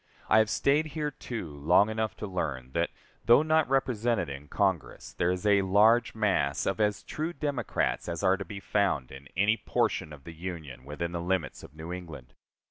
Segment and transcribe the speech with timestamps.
[0.29, 2.89] I have staid here, too, long enough to learn that,
[3.25, 8.23] though not represented in Congress, there is a large mass of as true Democrats as
[8.23, 11.93] are to be found in any portion of the Union within the limits of New
[11.93, 12.33] England.